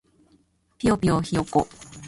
[0.79, 1.67] ぴよぴよひよこ